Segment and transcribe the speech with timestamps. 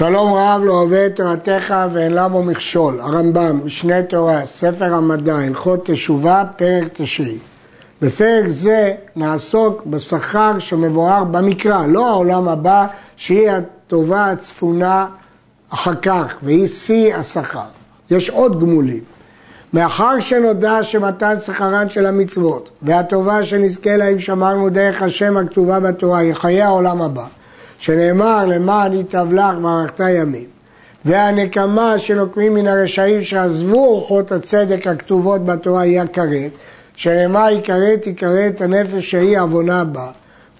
[0.00, 5.90] שלום רב לא אוהב את תורתך ואין למו מכשול, הרמב"ם, משנה תורה, ספר המדע, הלכות
[5.90, 7.38] תשובה, פרק תשעי.
[8.02, 12.86] בפרק זה נעסוק בשכר שמבואר במקרא, לא העולם הבא,
[13.16, 15.06] שהיא הטובה הצפונה
[15.70, 17.68] אחר כך, והיא שיא השכר.
[18.10, 19.02] יש עוד גמולים.
[19.72, 26.34] מאחר שנודע שמתן שכרן של המצוות והטובה שנזכה להם שמרנו דרך השם הכתובה בתורה היא
[26.34, 27.24] חיי העולם הבא
[27.80, 30.46] שנאמר למען ייטב לך וערכת ימים
[31.04, 36.50] והנקמה שנוקמים מן הרשעים שעזבו אורחות הצדק הכתובות בתורה היא הכרת
[36.96, 40.06] שנאמר יכרת יכרת הנפש שהיא עוונה בה.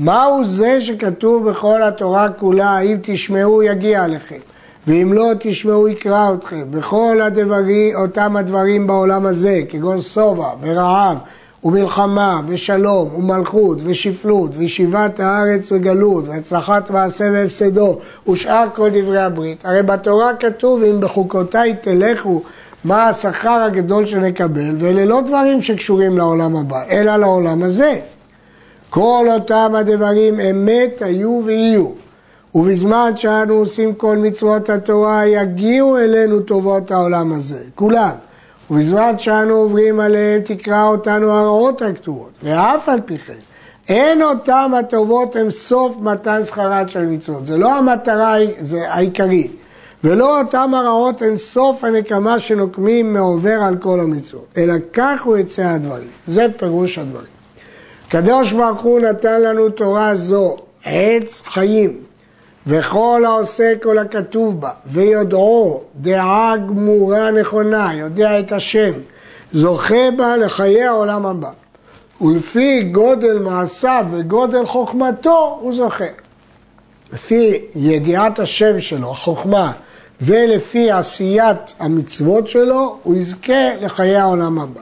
[0.00, 4.38] מהו זה שכתוב בכל התורה כולה אם תשמעו יגיע לכם
[4.86, 11.16] ואם לא תשמעו יקרא אתכם בכל הדברים, אותם הדברים בעולם הזה כגון שובע ורעב
[11.64, 17.98] ומלחמה ושלום ומלכות ושפלות וישיבת הארץ וגלות והצלחת מעשה והפסדו
[18.28, 19.66] ושאר כל דברי הברית.
[19.66, 22.42] הרי בתורה כתוב אם בחוקותיי תלכו
[22.84, 28.00] מה השכר הגדול שנקבל ואלה לא דברים שקשורים לעולם הבא אלא לעולם הזה.
[28.90, 31.86] כל אותם הדברים אמת היו ויהיו
[32.54, 38.27] ובזמן שאנו עושים כל מצוות התורה יגיעו אלינו טובות העולם הזה, כולם.
[38.70, 43.34] ובזמן שאנו עוברים עליהם תקרא אותנו הרעות הכתובות, ואף על פי כן
[43.88, 48.36] אין אותם הטובות הם סוף מתן שכרת של מצוות, זה לא המטרה
[48.86, 49.52] העיקרית,
[50.04, 55.62] ולא אותם הרעות הם סוף הנקמה שנוקמים מעובר על כל המצוות, אלא כך הוא יצא
[55.62, 57.38] הדברים, זה פירוש הדברים.
[58.08, 62.00] קדוש ברוך הוא נתן לנו תורה זו, עץ חיים,
[62.68, 68.92] וכל העושה כל הכתוב בה, ויודעו דעה גמורה נכונה, יודע את השם,
[69.52, 71.50] זוכה בה לחיי העולם הבא.
[72.20, 76.04] ולפי גודל מעשיו וגודל חוכמתו הוא זוכה.
[77.12, 79.72] לפי ידיעת השם שלו, החוכמה,
[80.20, 84.80] ולפי עשיית המצוות שלו, הוא יזכה לחיי העולם הבא.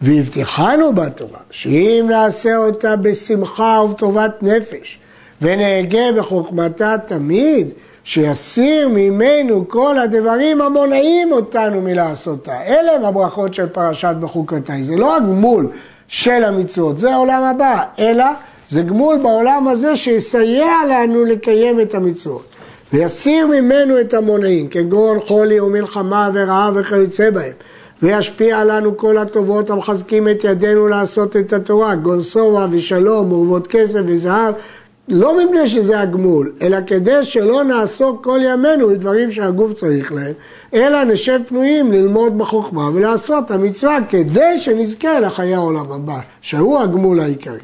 [0.00, 4.98] והבטיחנו בתורה שאם נעשה אותה בשמחה ובטובת נפש,
[5.42, 7.68] ונהגה בחוכמתה תמיד,
[8.04, 12.62] שיסיר ממנו כל הדברים המונעים אותנו מלעשותה.
[12.66, 14.84] אלה הם הברכות של פרשת בחוקותיי.
[14.84, 15.68] זה לא הגמול
[16.08, 18.24] של המצוות, זה העולם הבא, אלא
[18.70, 22.46] זה גמול בעולם הזה שיסייע לנו לקיים את המצוות.
[22.92, 27.52] ויסיר ממנו את המונעים, כגון חולי ומלחמה ורעב וכיוצא בהם.
[28.02, 34.00] וישפיע לנו כל הטובות המחזקים את ידינו לעשות את התורה, גון שובע ושלום, ורבות כסף
[34.06, 34.54] וזהב,
[35.08, 40.32] לא מפני שזה הגמול, אלא כדי שלא נעסוק כל ימינו בדברים שהגוף צריך להם,
[40.74, 47.58] אלא נשב פנויים ללמוד בחוכמה ולעשות המצווה כדי שנזכה לחיי העולם הבא, שהוא הגמול העיקרי.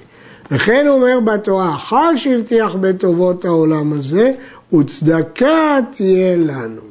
[0.51, 4.33] וכן הוא אומר בתורה, אחר שהבטיח בטובות העולם הזה,
[4.75, 6.83] וצדקה תהיה לנו.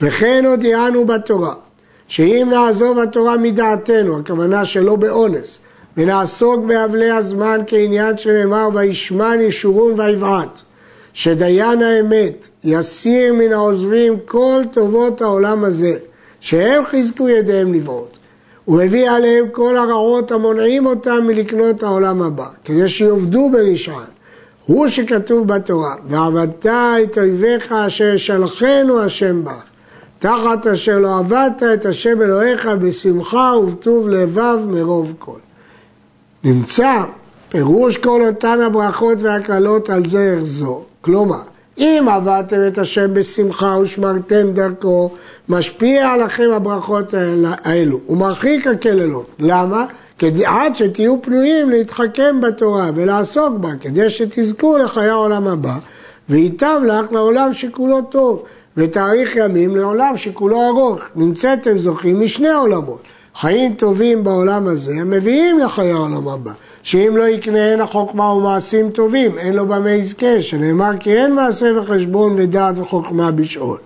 [0.00, 1.54] וכן הודיענו בתורה,
[2.08, 5.58] שאם נעזוב התורה מדעתנו, הכוונה שלא באונס,
[5.96, 10.60] ונעסוק באבלי הזמן כעניין שנאמר וישמן ישורון ויבעט
[11.12, 15.98] שדיין האמת יסיר מן העוזבים כל טובות העולם הזה
[16.40, 18.16] שהם חיזקו ידיהם לבעוט
[18.68, 24.16] ומביא עליהם כל הרעות המונעים אותם מלקנות העולם הבא כדי שיעבדו ברשען
[24.66, 29.62] הוא שכתוב בתורה ועבדת את אויביך אשר ישלחנו השם בך
[30.18, 35.38] תחת אשר לא עבדת את השם אלוהיך בשמחה ובטוב לבב מרוב כל
[36.46, 37.02] נמצא
[37.48, 40.82] פירוש כל אותן הברכות והקללות על זרח זו.
[41.00, 41.40] כלומר,
[41.78, 45.10] אם עבדתם את השם בשמחה ושמרתם דרכו,
[45.48, 47.14] משפיע עליכם הברכות
[47.64, 48.00] האלו.
[48.06, 49.26] הוא מרחיק הקללות.
[49.38, 49.86] למה?
[50.18, 55.78] כדי, עד שתהיו פנויים להתחכם בתורה ולעסוק בה, כדי שתזכו לחיי העולם הבא,
[56.28, 58.42] וייטב לך לעולם שכולו טוב,
[58.76, 61.00] ותאריך ימים לעולם שכולו ארוך.
[61.16, 63.02] נמצאתם זוכים משני עולמות.
[63.40, 66.52] חיים טובים בעולם הזה הם מביאים לחיי העולם הבא.
[66.82, 72.34] שאם לא יקנה החוכמה ומעשים טובים, אין לו במה יזכה, שנאמר כי אין מעשה וחשבון
[72.36, 73.78] ודעת וחוכמה בשאול.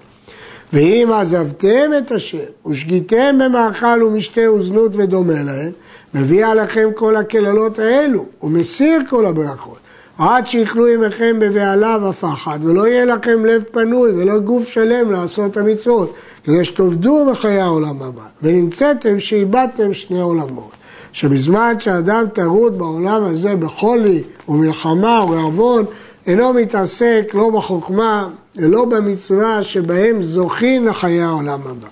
[0.72, 2.38] ואם עזבתם את השם
[2.70, 5.72] ושגיתם במאכל ומשתה וזנות ודומה להם,
[6.14, 9.78] מביא עליכם כל הקללות האלו ומסיר כל הברכות.
[10.20, 16.14] עד שיכלו ימיכם בבהלה ופחד, ולא יהיה לכם לב פנוי ולא גוף שלם לעשות המצוות,
[16.44, 20.70] כדי שתאבדו בחיי העולם הבא, ונמצאתם שאיבדתם שני עולמות.
[21.12, 25.84] שבזמן שאדם טרוד בעולם הזה בחולי ומלחמה ועוון,
[26.26, 31.88] אינו מתעסק לא בחוכמה ולא במצווה שבהם זוכים לחיי העולם הבא.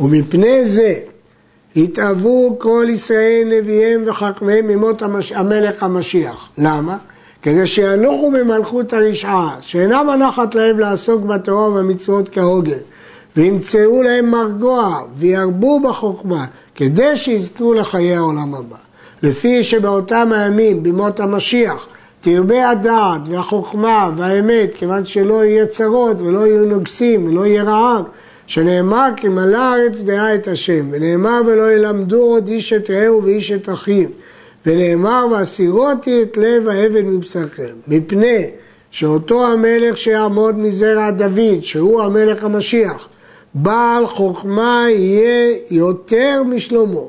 [0.00, 0.94] ומפני זה
[1.76, 5.02] התאוו כל ישראל נביאיהם וחכמיהם ממות
[5.34, 6.48] המלך המשיח.
[6.58, 6.96] למה?
[7.42, 12.78] כדי שינוחו במלכות הרשעה, שאינה מנחת להם לעסוק בתורה ובמצוות כהוגן,
[13.36, 18.76] וימצאו להם מרגוע, וירבו בחוכמה, כדי שיזכו לחיי העולם הבא.
[19.22, 21.86] לפי שבאותם הימים, בימות המשיח,
[22.20, 28.04] תרבה הדעת והחוכמה והאמת, כיוון שלא יהיה צרות ולא יהיו נוגסים ולא יהיה רעב,
[28.46, 33.52] שנאמר כי מלא הארץ דעה את השם, ונאמר ולא ילמדו עוד איש את רעהו ואיש
[33.52, 34.08] את אחיו,
[34.66, 38.50] ונאמר והסירותי את לב האבן מבשרכם, מפני
[38.90, 43.08] שאותו המלך שיעמוד מזרע דוד, שהוא המלך המשיח,
[43.54, 47.00] בעל חוכמה יהיה יותר משלמה,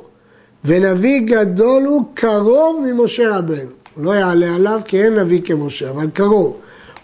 [0.66, 3.70] ונביא גדול הוא קרוב ממשה רבנו.
[3.96, 6.58] הוא לא יעלה עליו כי אין נביא כמשה, אבל קרוב.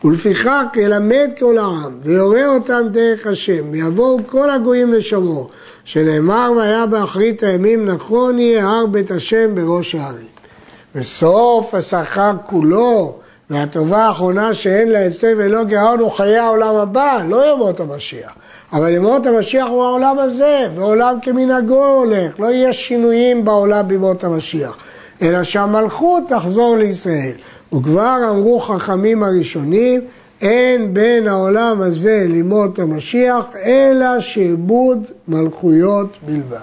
[0.04, 5.48] ולפיכך ילמד כל העם, ויורה אותם דרך השם, ויבואו כל הגויים לשומרו,
[5.86, 10.26] שנאמר והיה באחרית הימים נכון יהיה הר בית השם בראש הערים.
[10.96, 13.16] וסוף השכר כולו,
[13.50, 18.32] והטובה האחרונה שאין לה הפסד ולא גאון הוא חיי העולם הבא, לא ימות המשיח.
[18.74, 24.78] אבל ימות המשיח הוא העולם הזה, ועולם כמנהגו הולך, לא יהיה שינויים בעולם בימות המשיח,
[25.22, 27.34] אלא שהמלכות תחזור לישראל.
[27.74, 30.02] וכבר אמרו חכמים הראשונים,
[30.42, 36.58] אין בין העולם הזה לימות המשיח, אלא שעבוד מלכויות בלבד.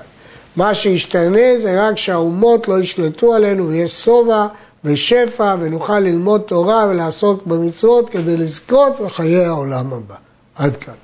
[0.56, 4.46] מה שישתנה זה רק שהאומות לא ישלטו עלינו ויש שובע
[4.84, 10.14] ושפע ונוכל ללמוד תורה ולעסוק במצוות כדי לזכות בחיי העולם הבא.
[10.54, 10.94] עד כאן.